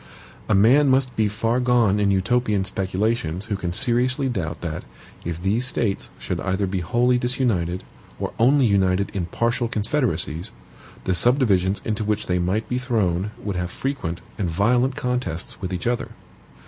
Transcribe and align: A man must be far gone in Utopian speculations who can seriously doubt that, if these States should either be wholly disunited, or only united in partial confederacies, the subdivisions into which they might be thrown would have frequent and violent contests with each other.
A 0.49 0.55
man 0.55 0.89
must 0.89 1.15
be 1.15 1.27
far 1.27 1.59
gone 1.59 1.99
in 1.99 2.09
Utopian 2.09 2.65
speculations 2.65 3.45
who 3.45 3.55
can 3.55 3.71
seriously 3.71 4.27
doubt 4.27 4.61
that, 4.61 4.83
if 5.23 5.39
these 5.39 5.67
States 5.67 6.09
should 6.17 6.39
either 6.39 6.65
be 6.65 6.79
wholly 6.79 7.19
disunited, 7.19 7.83
or 8.19 8.33
only 8.39 8.65
united 8.65 9.11
in 9.13 9.27
partial 9.27 9.67
confederacies, 9.67 10.49
the 11.03 11.13
subdivisions 11.13 11.83
into 11.85 12.03
which 12.03 12.25
they 12.25 12.39
might 12.39 12.67
be 12.67 12.79
thrown 12.79 13.29
would 13.43 13.57
have 13.57 13.69
frequent 13.69 14.21
and 14.39 14.49
violent 14.49 14.95
contests 14.95 15.61
with 15.61 15.71
each 15.71 15.85
other. 15.85 16.09